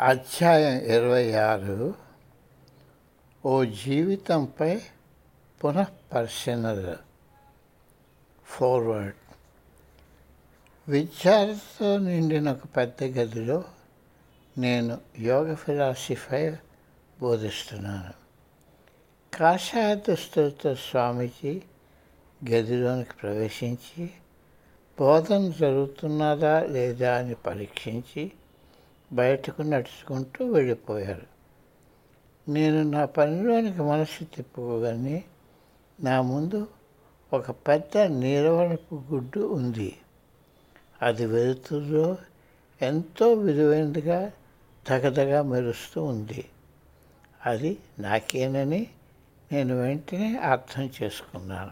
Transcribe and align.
అధ్యాయం 0.00 0.84
ఇరవై 0.84 1.32
ఆరు 1.32 1.94
ఓ 3.46 3.64
జీవితంపై 3.64 4.82
పునఃపరిశీలన 5.64 6.96
ఫార్వర్డ్ 8.46 9.14
విద్యార్థితో 10.90 11.98
నిండిన 11.98 12.52
ఒక 12.52 12.76
పెద్ద 12.76 13.04
గదిలో 13.04 13.64
నేను 14.58 15.00
యోగ 15.18 15.54
ఫిలాసఫీపై 15.54 16.56
బోధిస్తున్నాను. 17.20 18.12
కాషాయ 19.36 19.94
దుస్తులతో 19.94 20.74
స్వామీజీ 20.74 21.62
గదిలోనికి 22.50 23.14
ప్రవేశించి 23.22 24.10
బోధన 25.00 25.50
జరుగుతున్నదా 25.50 26.62
లేదా 26.62 27.16
అని 27.16 27.34
పరీక్షించి 27.34 28.32
బయటకు 29.12 29.62
నడుచుకుంటూ 29.62 30.46
వెళ్ళిపోయారు. 30.46 31.26
నేను 32.50 32.82
నా 32.82 33.04
పనిలోనికి 33.04 33.82
మనసు 33.82 34.24
తిప్పుకోగానే 34.24 35.24
నా 36.02 36.22
ముందు 36.22 36.68
ఒక 37.32 37.50
పెద్ద 37.50 37.98
నీలవనపు 37.98 39.02
గుడ్డు 39.12 39.40
ఉంది. 39.40 39.96
అది 41.02 41.26
వెలుతురులో 41.26 42.16
ఎంతో 42.82 43.32
విలువైనదిగా 43.32 44.32
తగదగా 44.86 45.42
మెరుస్తూ 45.42 46.04
ఉంది. 46.04 46.48
అది 47.46 47.78
నాకేనని 47.98 48.86
నేను 49.52 49.76
వెంటనే 49.76 50.36
అర్థం 50.36 50.90
చేసుకున్నాను. 51.02 51.70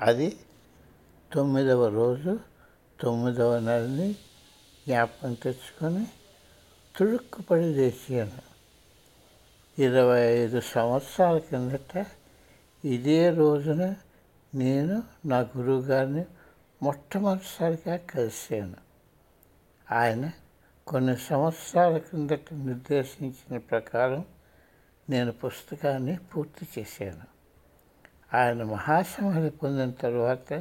అది 0.00 0.36
తొమ్మిదవ 1.32 1.88
రోజు 1.88 2.40
తొమ్మిదవ 3.00 3.58
నెలని 3.58 4.16
జ్ఞాపకం 4.88 5.34
తెచ్చుకొని 5.34 6.06
తుడుక్కుపడి 6.96 7.62
చేశాను. 7.62 8.48
ఇరవై 9.80 10.20
ఐదు 10.20 10.60
సంవత్సరాల 10.60 11.38
కిందట 11.38 12.06
ఇదే 12.84 13.30
రోజున 13.30 13.94
నేను 14.54 15.02
నా 15.26 15.40
గురువుగారిని 15.40 16.24
మొట్టమొదటిసారిగా 16.82 17.96
కలిశాను. 17.96 18.74
ఆయన 19.94 20.30
కొన్ని 20.86 21.16
సంవత్సరాల 21.16 21.98
కిందట 21.98 22.52
నిర్దేశించిన 22.52 23.58
ప్రకారం 23.58 24.24
నేను 25.10 25.32
పుస్తకాన్ని 25.32 26.16
పూర్తి 26.16 26.80
చేశాను. 26.80 27.24
ఆయన 28.36 28.62
మహాసమాధి 28.62 29.50
పొందిన 29.50 29.90
తరువాత 29.90 30.52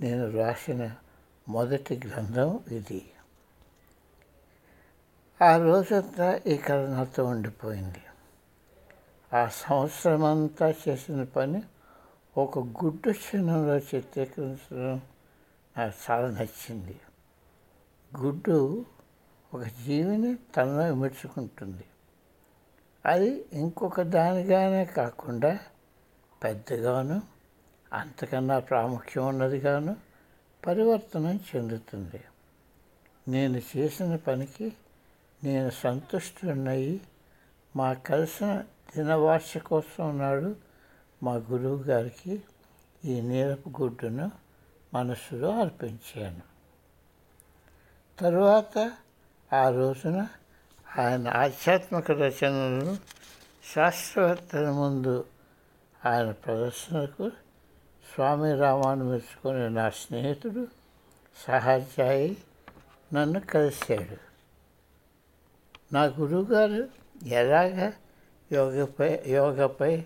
నేను 0.00 0.30
రాసిన 0.30 0.94
మొదటి 1.48 2.00
గ్రంథం 2.06 2.60
ఇది. 2.70 3.10
ఆ 5.42 5.56
రోజంతా 5.56 6.40
ఈ 6.46 6.56
కథ 6.56 6.88
నాతో 6.88 7.24
ఉండిపోయింది. 7.24 8.02
ఆ 9.36 9.48
సంవత్సరం 9.48 10.24
అంతా 10.24 10.74
చేసిన 10.88 11.24
పని 11.24 11.62
ఒక 12.36 12.58
గుడ్డు 12.58 13.12
క్షణంలో 13.12 13.78
చిత్రీకరించడం 13.78 15.00
నాకు 15.76 16.10
చాలా 16.10 16.28
నచ్చింది. 16.28 17.00
గుడ్డు 18.20 18.84
ఒక 19.54 19.62
జీవిని 19.62 20.34
తనలో 20.34 20.86
ఇమర్చుకుంటుంది 20.86 21.84
అది 23.06 23.44
ఇంకొక 23.52 24.02
దానిగానే 24.02 24.84
కాకుండా 24.84 25.58
పెద్దగాను 26.44 27.22
అంతకన్నా 27.92 28.58
ప్రాముఖ్యం 28.58 29.26
ఉన్నదిగాను 29.26 29.96
పరివర్తనం 30.66 31.40
చెందుతుంది. 31.56 32.24
నేను 33.28 33.62
చేసిన 33.76 34.16
పనికి 34.16 34.72
నేను 35.44 35.70
సంతుష్టున్నయి 35.70 37.00
మా 37.76 37.92
కలిసిన 37.92 38.64
దినవార్షికోత్సవం 38.96 40.18
నాడు 40.18 40.56
మా 41.22 41.34
గురువు 41.34 41.82
గారికి 41.82 42.42
ఈ 43.04 43.20
నీలపు 43.20 43.82
గుడ్డును 43.82 44.30
మనసులో 44.94 45.60
అర్పించాను. 45.60 46.40
తరువాత 48.20 48.92
ఆ 49.52 49.68
రోజున 49.68 50.26
ఆయన 50.98 51.28
ఆధ్యాత్మిక 51.28 52.10
రచనలను 52.10 52.96
శాస్త్రవేత్తల 53.74 54.70
ముందు 54.70 55.24
ఆయన 56.06 56.30
ప్రదర్శనకు 56.30 57.30
స్వామి 58.14 58.58
రామాను 58.58 59.04
మెచ్చుకునే 59.04 59.68
నా 59.68 59.90
స్నేహితుడు 59.90 60.66
సహాధ్యాయి 61.48 62.36
నన్ను 63.14 63.40
కలిశాడు. 63.40 64.27
నా 65.92 66.04
గురువుగారు 66.04 66.88
ఎలాగ 67.28 67.92
యోగపై 68.52 69.22
యోగపై 69.26 70.04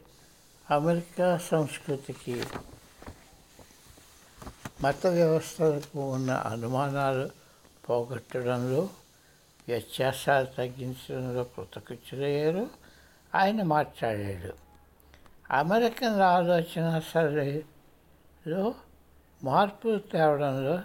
అమెరికా 0.70 1.36
సంస్కృతికి 1.36 2.44
మత 4.82 5.06
వ్యవస్థలకు 5.06 5.98
ఉన్న 6.14 6.30
అనుమానాలు 6.30 7.30
పోగొట్టడంలో 7.88 8.88
వ్యత్యాసాలు 9.68 10.46
తగ్గించడంలో 10.46 11.44
కృతకృత్యులయ్యారు. 11.44 12.70
ఆయన 13.34 13.62
మాట్లాడాడు 13.62 14.52
అమెరికన్ 15.50 16.20
ఆలోచన 16.20 17.00
సరళిలో 17.12 18.74
మార్పులు 19.44 19.98
తేవడంలో 19.98 20.78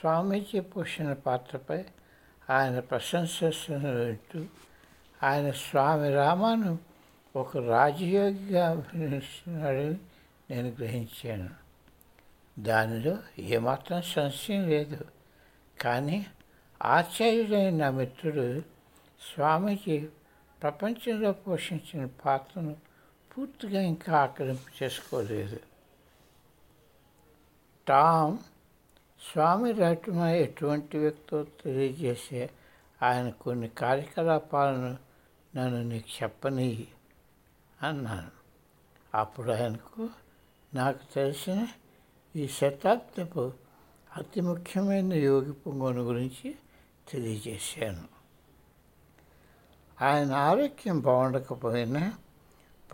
స్వామీజీ 0.00 0.60
పోషణ 0.60 1.12
పాత్రపై 1.12 1.84
ఆయన 2.50 2.78
ప్రశంసను 2.78 4.04
వింటూ 4.04 4.46
ఆయన 5.22 5.50
స్వామి 5.50 6.14
రామాను 6.14 6.78
ఒక 7.36 7.56
రాజయోగిగా 7.56 8.70
అభినందిస్తున్నాడని 8.70 9.96
నేను 10.50 10.68
గ్రహించాను. 10.68 11.50
దానిలో 12.58 13.18
ఏమాత్రం 13.38 14.02
సంశయం 14.02 14.68
లేదు. 14.68 15.04
కానీ 15.80 16.26
ఆచార్యుడైన 16.84 17.76
నా 17.76 17.90
మిత్రుడు 17.90 18.62
స్వామీజీ 19.34 20.08
ప్రపంచంలో 20.62 21.32
పోషించిన 21.32 22.08
పాత్రను 22.24 22.76
పూర్తిగా 23.30 23.80
ఇంకా 23.80 24.18
ఆక్రమింపు 24.18 24.84
చేసుకోలేదు 24.84 25.60
టామ్ 27.86 28.38
స్వామి 29.20 29.72
రాటుమ 29.72 30.20
ఎటువంటి 30.20 30.98
వ్యక్తో 30.98 31.42
తెలియజేసే 31.42 32.50
ఆయన 33.02 33.30
కొన్ని 33.30 33.68
కార్యకలాపాలను 33.68 34.96
నన్ను 35.56 35.82
నీకు 35.82 36.22
చెప్పని 36.22 36.86
అన్నాను. 37.82 38.30
అప్పుడు 39.14 39.52
ఆయనకు 39.52 40.08
నాకు 40.74 41.14
తెలిసిన 41.14 41.68
ఈ 42.36 42.48
శతాబ్దపు 42.48 43.52
అతి 44.16 44.40
ముఖ్యమైన 44.40 45.12
యోగి 45.12 45.52
పొంగోను 45.52 46.02
గురించి 46.02 46.54
తెలియజేశాను. 47.08 48.08
ఆయన 50.04 50.32
ఆరోగ్యం 50.32 51.00
బాగుండకపోయినా 51.00 52.12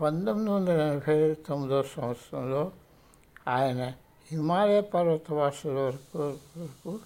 పంతొమ్మిది 0.01 0.51
వందల 0.51 0.81
ఎనభై 0.81 1.33
తొమ్మిదో 1.33 1.83
సంవత్సరంలో 1.83 2.71
ఆయన 3.47 3.93
హిమాలయ 4.31 4.81
పర్వతవాసుల 4.81 5.71
వరకు 5.71 6.39
వరకు 6.57 6.99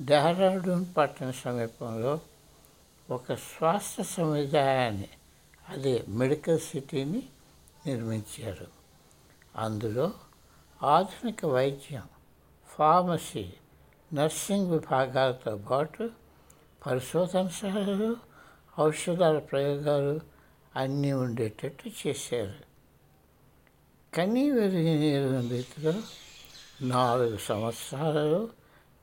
డెహ్రాడూన్ 0.00 0.86
పట్టణ 0.96 1.30
సమీపంలో 1.30 2.20
ఒక 3.10 3.34
స్వాస్థ్య 3.34 4.02
సముదాయాన్ని 4.02 5.08
అదే 5.68 6.04
మెడికల్ 6.08 6.58
సిటీని 6.58 7.22
నిర్మించారు. 7.86 8.66
అందులో 9.56 10.12
ఆధునిక 10.82 11.46
వైద్యం 11.46 12.02
ఫార్మసీ 12.66 13.52
నర్సింగ్ 14.14 14.70
విభాగాలతో 14.70 15.56
పాటు 15.56 16.10
పరిశోధన 16.86 17.48
సహాయాలు 17.48 18.16
ఔషధాల 18.78 19.38
ప్రయోగాలు 19.38 20.20
అన్నీ 20.76 21.12
ఉండేటట్టు 21.12 21.90
చేశారు. 22.06 22.74
కనీ 24.16 24.50
వెరిగిన 24.50 25.48
రీతిలో 25.48 25.92
నాలుగు 26.82 27.36
సంవత్సరాలలో 27.36 28.48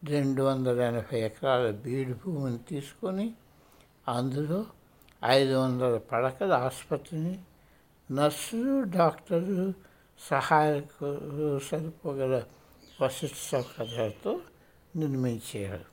రెండు 0.04 0.42
వందల 0.44 0.82
ఎనభై 0.82 1.20
ఎకరాల 1.20 1.72
బీడు 1.72 2.14
భూమిని 2.14 2.58
తీసుకొని 2.58 3.34
అందులో 4.08 4.66
ఐదు 5.26 5.54
వందల 5.54 5.98
పడకల 5.98 6.54
ఆసుపత్రిని 6.54 7.40
నర్సులు 8.12 8.84
డాక్టర్లు 8.84 9.74
సహాయకులు 10.20 11.60
సరిపోగల 11.60 12.44
వసతి 13.02 13.32
సౌకర్యాలతో 13.36 14.40
నిర్మించారు. 14.96 15.86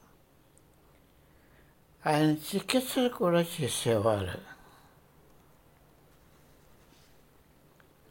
ఆయన 2.09 2.31
చికిత్సలు 2.33 3.09
కూడా 3.09 3.41
చేసేవారు. 3.41 4.59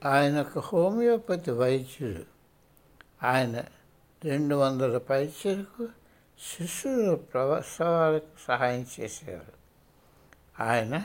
ఆయన 0.08 0.42
ఒక 0.42 0.60
హోమియోపతి 0.60 1.52
వైద్యుడు 1.52 2.37
ఆయన 3.24 3.64
రెండు 4.26 4.56
వందల 4.56 4.98
పైచలకు 4.98 5.88
శిశువుల 6.40 7.16
ప్రసవాలకు 7.16 8.48
సహాయం 8.48 8.86
చేసేవారు. 9.00 9.58
ఆయన 10.64 11.04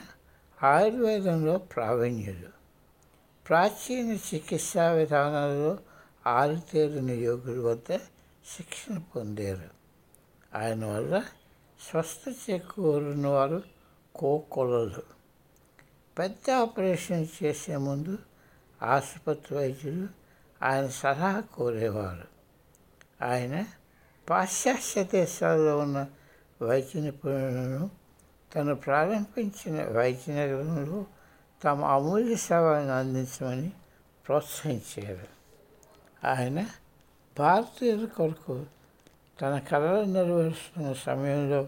ఆయుర్వేదంలో 0.63 1.57
ప్రావీణ్యుడు. 1.57 2.47
ప్రాచీన 3.47 4.11
చికిత్సా 4.13 4.91
విధానాలలో 4.91 5.77
ఆరితేరిన 6.27 7.11
యోగుల 7.11 7.59
వద్ద 7.59 7.97
శిక్షణ 8.57 8.97
పొందారు. 8.97 9.69
ఆయన 10.57 10.85
వల్ల 10.85 11.23
స్వస్థ 11.89 12.51
చేకూరిన 12.51 13.27
వారు 13.27 13.63
కోకొలలు. 14.15 15.03
పెద్ద 16.19 16.51
ఆపరేషన్ 16.51 17.27
చేసే 17.43 17.77
ముందు 17.77 18.17
ఆసుపత్రి 18.83 19.57
వైద్యులు 19.57 20.22
ఆయన 20.63 20.87
సలహా 20.87 21.39
కోరేవారు. 21.39 22.27
ఆయన 23.25 23.65
పాశ్చాత్య 24.29 25.03
దేశాల్లో 25.03 25.77
ఉన్న 25.77 26.07
వైద్య 26.61 27.01
నిపుణులను 27.01 27.89
తను 28.55 28.75
ప్రారంభించిన 28.75 29.83
వైద్య 29.83 30.33
నగరంలో 30.33 31.05
తమ 31.63 31.85
అమూల్య 31.85 32.35
సేవలను 32.35 32.91
అందించమని 32.91 33.71
ప్రోత్సహించారు. 34.27 35.27
ఆయన 36.27 36.65
భారతీయుల 37.39 38.05
కొరకు 38.05 38.65
తన 39.41 39.59
కళలు 39.59 40.03
నెరవేరుస్తున్న 40.03 40.93
సమయంలో 40.93 41.67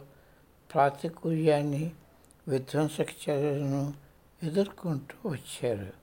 ప్రాతికూల్యాన్ని 0.73 1.91
విధ్వంసక 2.47 3.07
చర్యలను 3.29 3.93
ఎదుర్కొంటూ 4.43 5.29
వచ్చారు. 5.29 5.93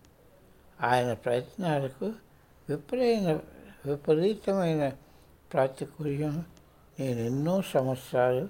ఆయన 0.86 1.12
ప్రయత్నాలకు 1.12 2.12
విపరీత 2.72 3.40
విపరీతమైన 3.86 4.92
ప్రాతికూల్యం 5.52 6.44
నేను 7.00 7.20
ఎన్నో 7.20 7.62
సంవత్సరాలు 7.62 8.48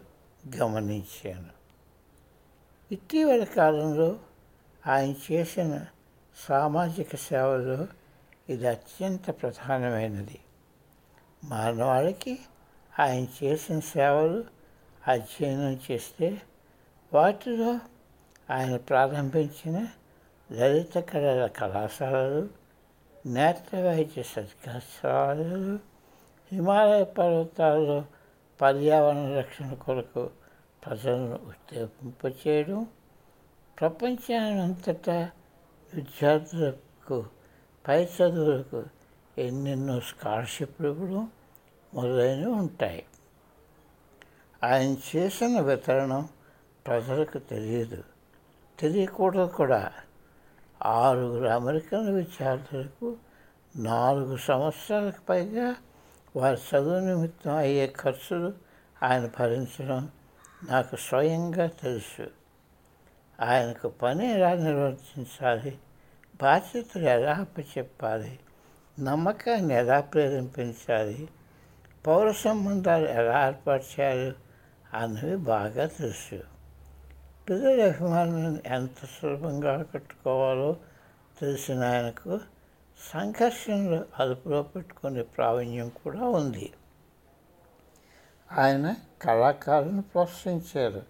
గమనించాను. 0.57 1.49
ఇటీవల 2.93 3.45
కాలంలో 3.45 4.19
ఆయన 4.87 5.15
చేసిన 5.33 5.87
సామాజిక 6.49 7.17
సేవలో 7.17 7.87
ఇది 8.49 8.69
అత్యంత 8.69 9.31
ప్రధానమైనది. 9.31 10.39
మానవాళికి 11.45 12.39
ఆయన 13.01 13.45
చేసిన 13.45 13.81
సేవలు 13.81 14.45
అధ్యయనం 15.09 15.81
చేస్తే 15.91 16.43
వాటిలో 17.13 17.81
ఆయన 18.55 18.77
ప్రారంభించిన 18.77 19.89
లలిత 20.53 20.99
కళల 20.99 21.47
కళాశాలలు 21.47 22.62
నేత్ర 23.27 23.81
వైద్య 23.81 24.23
హిమాలయ 26.53 27.05
పర్వతాల్లో 27.05 28.05
పర్యావరణ 28.61 29.39
రక్షణ 29.39 29.75
కొరకు 29.75 30.31
ప్రజలను 30.87 31.35
ఉత్తేజింపచేయడం 31.35 32.87
ప్రపంచానంతటా 33.81 35.31
విద్యార్థులకు 35.95 37.27
పై 37.89 38.05
చదువులకు 38.05 38.85
ఎన్నెన్నో 39.39 40.01
స్కాలర్షిప్లు 40.01 40.89
ఇవ్వడం 40.89 41.31
మొదలైనవి 41.95 42.53
ఉంటాయి. 42.53 43.05
ఆయన 44.65 44.97
చేసిన 45.17 45.61
వితరణం 45.61 46.29
ప్రజలకు 46.87 47.39
తెలియదు. 47.39 48.05
తెలియకూడదు 48.79 49.47
కూడా. 49.47 49.93
ఆరుగురు 50.87 51.47
అమెరికన్ 51.47 52.15
విద్యార్థులకు 52.15 53.17
నాలుగు 53.77 54.37
సంవత్సరాలకు 54.37 55.21
పైగా 55.29 55.77
వారి 56.37 56.57
చదువు 56.57 56.99
నిమిత్తం 56.99 57.55
అయ్యే 57.55 57.95
ఖర్చులు 58.01 58.53
ఆయన 59.03 59.31
భరించడం 59.39 60.11
నాకు 60.65 60.97
స్వయంగా 60.97 61.67
తెలుసు. 61.67 62.27
ఆయనకు 63.41 63.89
పని 63.89 64.31
ఎలా 64.31 64.55
నిర్వర్తించాలి 64.55 65.79
బాధ్యతలు 66.43 67.03
ఎలా 67.03 67.33
అప్పచెప్పాలి 67.33 68.39
నమ్మకాన్ని 68.99 69.75
ఎలా 69.75 70.01
ప్రేరేపించాలి 70.01 71.29
పౌర 72.07 72.31
సంబంధాలు 72.31 73.09
ఎలా 73.09 73.47
ఏర్పాటు 73.47 74.01
చేయాలి 74.01 74.35
అన్నవి 74.95 75.37
బాగా 75.37 75.87
తెలుసు. 75.87 76.41
పిల్లల 77.49 77.89
అభిమానాన్ని 77.89 78.61
ఎంత 78.67 79.05
సులభంగా 79.05 79.83
కట్టుకోవాలో 79.83 80.77
తెలిసిన 81.41 81.85
ఆయనకు 81.85 82.41
సంఘర్షణలు 83.15 84.05
అదుపులో 84.21 84.63
పెట్టుకునే 84.63 85.23
ప్రావీణ్యం 85.23 85.89
కూడా 85.89 86.25
ఉంది. 86.25 86.73
ఆయన 88.53 88.95
కళాకారులను 89.23 90.03
ప్రోత్సహించారు. 90.03 91.03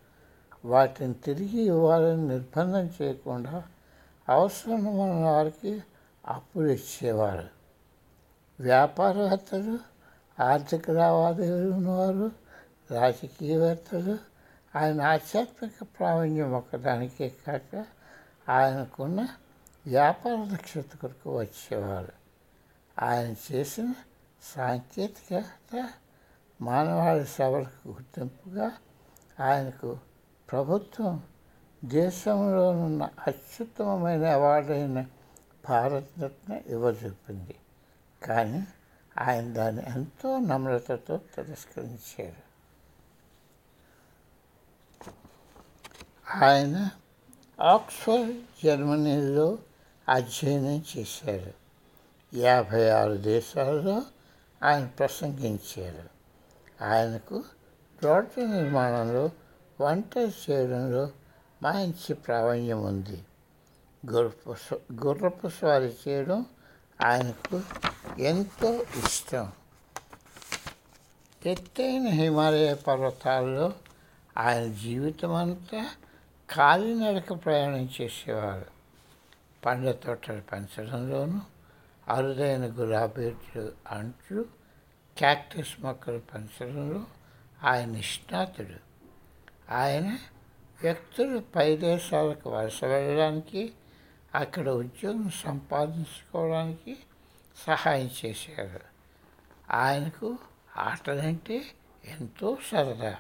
వాటిని 0.65 1.15
తిరిగి 1.15 1.63
ఇవ్వాలని 1.63 2.29
నిర్బంధం 2.29 2.91
చేయకుండా 3.03 3.63
అవసరమైన 4.29 5.25
వారికి 5.25 5.83
అప్పులు 6.27 6.69
ఇచ్చేవారు. 6.69 7.49
వ్యాపారవేత్తలు 8.61 9.79
ఆర్థిక 10.43 10.91
లావాదేవీలు 10.91 11.71
ఉన్నవారు 11.71 12.31
రాజకీయవేత్తలు 12.91 14.32
ఆయన 14.75 15.01
ఆధ్యాత్మిక 15.03 15.83
ప్రావీణ్యం 15.99 16.53
ఒకదానికే 16.53 17.29
కాక 17.47 17.85
ఆయనకున్న 18.49 19.21
వ్యాపార 19.87 20.49
దక్షత 20.53 20.97
కొరకు 20.97 21.39
వచ్చేవారు 21.39 22.15
ఆయన 22.97 23.35
చేసిన 23.53 23.95
సాంకేతికత 24.55 25.91
మానవాళి 26.61 27.27
సభలకు 27.27 27.89
గుర్తింపుగా 27.89 28.73
ఆయనకు 29.41 29.99
ప్రభుత్వం 30.49 31.23
దేశంలోనున్న 31.85 33.09
అత్యుత్తమమైన 33.27 34.25
అవార్డైన 34.27 35.07
భారతరత్న 35.69 36.61
ఇవ్వజూపింది 36.67 37.57
కానీ 38.23 38.63
ఆయన 39.19 39.53
దాన్ని 39.53 39.83
ఎంతో 39.97 40.39
నమ్రతతో 40.39 41.17
తిరస్కరించారు. 41.17 42.43
ఆయన 46.35 46.91
ఆక్స్ఫర్డ్ 47.61 48.65
జర్మనీలో 48.65 49.59
అధ్యయనం 50.09 50.85
చేశారు. 50.97 51.53
యాభై 52.37 52.89
ఆరు 52.89 53.13
దేశాల్లో 53.13 54.03
ఆయన 54.63 54.87
ప్రసంగించారు. 54.87 56.09
ఆయనకు 56.85 57.45
రోడ్ల 58.05 58.47
నిర్మాణంలో 58.47 59.31
వంటలు 59.81 60.51
చేయడంలో 60.51 61.11
మంచి 61.63 62.15
ప్రావీణ్యం 62.15 62.85
ఉంది. 62.85 63.25
గుర్రపు 64.11 64.55
గుర్రపు 65.07 65.49
స్వారీ 65.49 65.95
చేయడం 66.09 66.47
ఆయనకు 67.05 67.63
ఎంతో 68.19 68.75
ఇష్టం. 68.75 69.53
ఎత్తైన 71.47 72.07
హిమాలయ 72.07 72.75
పర్వతాల్లో 72.75 73.73
ఆయన 74.39 74.73
జీవితం 74.73 75.35
అంతా 75.35 75.91
కాలినడక 76.53 77.45
ప్రయాణం 77.45 77.89
చేసేవారు. 78.01 78.67
పండ్ల 79.65 79.93
తోటలు 79.93 80.41
పెంచడంలోనూ 80.41 81.41
అరుదైన 82.09 82.67
గులాబీలు 82.67 83.73
అంట్లు 83.91 84.43
క్యాక్టస్ 85.19 85.81
మొక్కలు 85.81 86.19
పెంచడంలో 86.19 87.07
ఆయన 87.63 87.89
నిష్ణాతుడు. 87.89 88.75
ఆయన 89.73 90.19
వ్యక్తులు 90.83 91.39
పై 91.39 91.77
దేశాలకు 91.77 92.51
వలస 92.51 92.85
వెళ్ళడానికి 92.85 93.73
అక్కడ 94.35 94.69
ఉద్యోగం 94.69 95.31
సంపాదించుకోవడానికి 95.31 96.97
సహాయం 97.67 98.11
చేశారు. 98.25 98.81
ఆయనకు 99.71 100.39
ఆటలంటే 100.77 101.63
ఎంతో 102.05 102.59
సరదా 102.73 103.17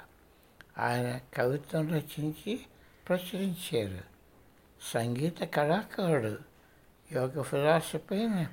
ఆయన 0.78 1.20
కవిత్వం 1.34 1.88
రచించి 1.88 2.66
ప్రచురించారు. 3.09 4.04
సంగీత 4.82 5.44
కళాకారుడు 5.44 6.38
యోగ 7.12 7.42
ఫిలాసఫీ 7.42 7.99
పైన 7.99 8.47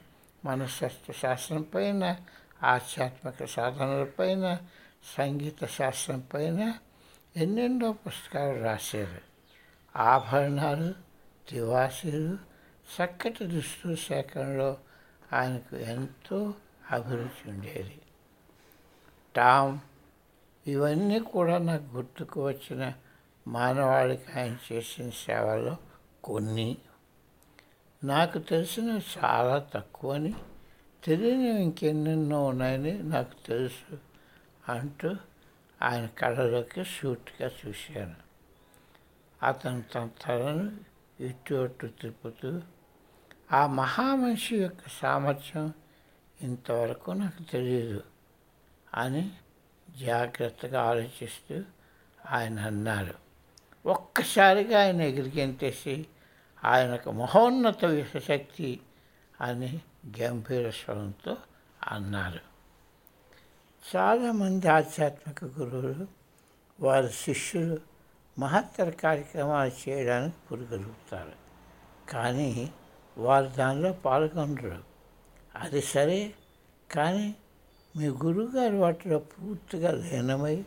మనస్తత్వ 0.45 1.13
శాస్త్రం 1.13 1.61
పైన 1.61 2.15
ఆధ్యాత్మిక 2.63 3.45
సాధనలపైన 3.45 4.57
సంగీత 5.17 5.65
శాస్త్రం 5.65 6.19
పైన 6.33 6.73
ఎన్నెన్నో 7.37 7.91
పుస్తకాలు 7.91 8.63
రాశారు. 8.63 9.21
ఆభరణాలు 9.97 10.93
తివాసీలు 11.49 12.37
చక్కటి 12.95 13.45
దుస్తుల 13.45 13.95
సేకరణలో 13.95 14.77
ఆయనకు 15.33 15.75
ఎంతో 15.75 16.53
అభిరుచి 16.91 17.51
ఉండేది. 17.51 18.01
టామ్ 19.35 19.79
ఇవన్నీ 20.67 21.19
కూడా 21.19 21.57
నాకు 21.57 21.83
గుర్తుకు 21.83 22.47
వచ్చిన 22.47 22.93
మానవాళికి 23.49 24.39
ఆయన 24.39 24.57
చేసిన 24.71 25.09
సేవలు 25.09 25.75
కొన్ని. 26.23 26.77
నాకు 28.03 28.39
తెలిసినవి 28.39 29.01
చాలా 29.17 29.67
తక్కువని 29.73 30.33
తెలియనివి 31.03 31.63
ఇంకెన్నెన్నో 31.63 32.43
ఉన్నాయని 32.43 33.03
నాకు 33.03 33.47
తెలుసు 33.47 33.97
అంటూ 34.71 35.15
ఆయన 35.81 36.05
కళ్ళలోకి 36.05 36.83
సూటిగా 36.83 37.51
చూశాను. 37.65 38.15
అతను 39.45 39.81
తన 39.81 40.09
తలను 40.25 40.71
ఇటు 41.23 41.55
అటు 41.55 41.87
తిప్పుతూ 41.87 42.61
ఆ 43.51 43.67
మహామనిషి 43.67 44.55
యొక్క 44.55 44.83
సామర్థ్యం 44.89 45.73
ఇంతవరకు 46.41 47.11
నాకు 47.11 47.43
తెలియదు 47.43 48.03
అని 48.93 49.31
జాగ్రత్తగా 49.97 50.81
ఆలోచిస్తూ 50.81 51.63
ఆయన 52.29 52.59
అన్నారు 52.59 53.28
ఒక్కసారిగా 53.89 54.81
ఆయన 54.81 55.01
ఎగిరిగెంతేసి 55.01 56.07
ఆయనకు 56.65 57.11
మహోన్నత 57.11 58.05
శక్తి 58.27 58.81
అని 59.41 59.81
గంభీర 60.21 60.69
స్వరంతో 60.69 61.37
అన్నారు. 61.87 62.39
చాలామంది 63.95 64.67
ఆధ్యాత్మిక 64.67 65.43
గురువులు 65.45 66.07
వారి 66.79 67.09
శిష్యులు 67.09 67.77
మహత్తర 68.39 68.89
కార్యక్రమాలు 68.89 69.89
చేయడానికి 69.89 70.35
పురుగలుగుతారు 70.51 71.31
కానీ 72.11 72.73
వారు 73.17 73.45
దానిలో 73.45 73.91
పాల్గొనరు. 73.91 74.83
అది 75.55 75.81
సరే 75.81 76.33
కానీ 76.91 77.35
మీ 77.97 78.07
గురువుగారు 78.07 78.75
వాటిలో 78.75 79.19
పూర్తిగా 79.19 79.91
లీనమై 79.91 80.63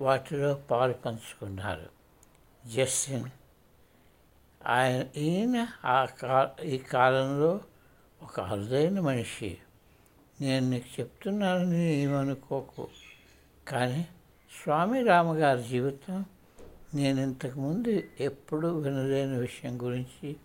వాటిలో 0.00 0.54
పాలు 0.54 0.92
పంచుకున్నారు. 0.92 1.99
జస్టిన్ 2.66 3.24
ఆయన 4.66 5.18
ఈయన 5.18 5.68
ఆ 5.84 6.04
కా 6.04 6.56
ఈ 6.64 6.78
కాలంలో 6.78 7.60
ఒక 8.22 8.40
అరుదైన 8.40 9.00
మనిషి. 9.00 9.58
నేను 10.40 10.70
నీకు 10.70 11.00
చెప్తున్నానని 11.00 11.94
ఏమనుకోకు. 11.94 12.88
కానీ 13.68 14.08
స్వామి 14.62 15.02
రామగారి 15.02 15.62
జీవితం 15.62 16.24
నేను 16.94 17.20
ఇంతకుముందు 17.20 18.02
ఎప్పుడూ 18.20 18.78
వినలేని 18.78 19.38
విషయం 19.38 19.82
గురించి 19.82 20.36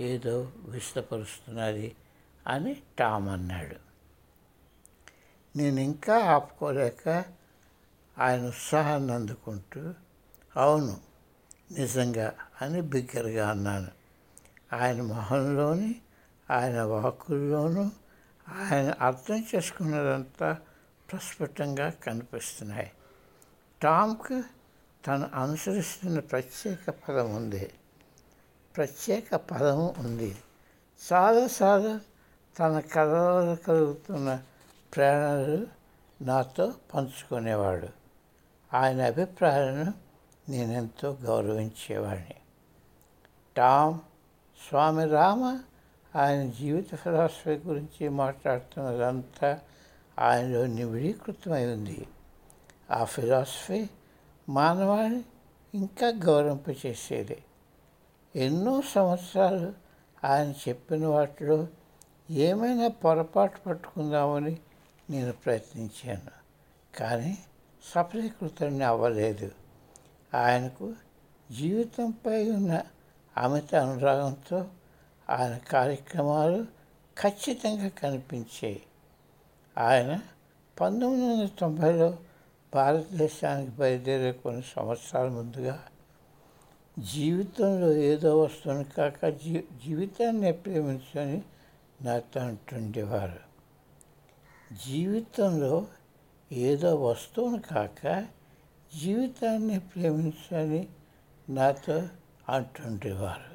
ఏదో 0.00 0.52
విస్తపరుస్తున్నది 0.68 1.96
అని 2.46 2.82
టామ్ 2.98 3.28
అన్నాడు. 3.28 3.76
నేను 5.58 5.80
ఇంకా 5.80 6.18
ఆపుకోలేక 6.18 7.24
ఆయన 8.18 8.46
ఉత్సాహాన్ని 8.46 9.12
అందుకుంటూ 9.12 9.94
అవును 10.56 11.13
నిజంగా 11.78 12.32
అని 12.62 12.80
బిగ్గరగా 12.80 13.50
అన్నాను. 13.50 13.88
ఆయన 14.72 15.02
మొహంలోని 15.02 16.00
ఆయన 16.50 16.82
వాకుల్లోనూ 16.82 17.90
ఆయన 18.48 18.94
అర్థం 19.00 19.44
చేసుకున్నదంతా 19.54 20.56
ప్రస్ఫుటంగా 21.12 21.90
కనిపిస్తున్నాయి. 21.90 22.92
టామ్కు 23.82 24.42
తను 25.06 25.30
అనుసరిస్తున్న 25.34 26.20
ప్రత్యేక 26.20 26.90
పదం 26.90 27.36
ఉంది. 27.36 27.70
ప్రత్యేక 28.76 29.34
పదము 29.34 29.94
ఉంది. 29.98 30.36
చాలాసార్లు 31.12 32.00
తన 32.58 32.80
కథలో 32.80 33.56
కలుగుతున్న 33.56 34.42
ప్రేరణలు 34.96 35.66
నాతో 36.22 36.74
పంచుకునేవాడు. 36.94 37.88
ఆయన 38.74 39.06
అభిప్రాయాలను 39.06 40.03
నేనెంతో 40.48 41.18
గౌరవించేవాడిని. 41.22 42.34
టామ్ 43.56 43.98
స్వామి 44.68 45.06
రామ 45.06 45.60
ఆయన 46.16 46.50
జీవిత 46.50 46.94
ఫిలాసఫీ 46.94 47.50
గురించి 47.50 48.08
మాట్లాడుతున్నదంతా 48.08 49.60
ఆయనలో 50.18 50.66
నివిడీకృతమై 50.66 51.66
ఉంది. 51.66 52.08
ఆ 52.90 53.04
ఫిలాసఫీ 53.04 53.86
మానవాన్ని 54.48 55.24
ఇంకా 55.74 56.08
గౌరవింపచేసేది. 56.08 57.44
ఎన్నో 58.36 58.82
సంవత్సరాలు 58.94 59.72
ఆయన 60.26 60.54
చెప్పిన 60.68 61.06
వాటిలో 61.06 61.68
ఏమైనా 62.30 62.88
పొరపాటు 62.88 63.60
పట్టుకుందామని 63.60 64.58
నేను 65.10 65.32
ప్రయత్నించాను 65.32 66.30
కానీ 66.98 67.38
సఫలీకృతాన్ని 67.94 68.84
అవ్వలేదు. 68.84 69.50
ఆయనకు 70.34 70.94
జీవితంపై 71.50 72.50
ఉన్న 72.50 72.82
అమిత 73.36 73.74
అనురాగంతో 73.74 74.68
ఆయన 75.30 75.56
కార్యక్రమాలు 75.56 76.66
ఖచ్చితంగా 77.16 77.88
కనిపించాయి. 77.88 78.82
ఆయన 79.78 80.20
పంతొమ్మిది 80.80 81.32
వందల 81.32 81.48
తొంభైలో 81.58 82.18
భారతదేశానికి 82.74 83.70
బయలుదేరే 83.70 84.32
కొన్ని 84.32 84.62
సంవత్సరాల 84.76 85.28
ముందుగా 85.28 85.86
జీవితంలో 86.98 87.92
ఏదో 87.92 88.42
వస్తువును 88.42 88.84
కాక 88.84 89.26
జీ 89.26 89.64
జీవితాన్ని 89.86 90.52
ప్రేమించని 90.52 91.42
నాతో 92.02 92.40
అంటుండేవారు 92.40 93.40
జీవితంలో 94.86 95.86
ఏదో 96.52 96.94
వస్తువును 96.94 97.62
కాక 97.62 98.26
జీవితాన్ని 99.02 99.78
ప్రేమించాలి 99.78 100.88
నాతో 101.48 102.08
అంటుండేవారు. 102.48 103.53